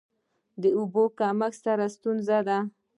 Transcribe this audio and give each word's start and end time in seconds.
د 0.61 0.63
اوبو 0.77 1.03
کمښت 1.17 1.63
یوه 1.69 1.87
ستونزه 1.95 2.39
ده. 2.47 2.57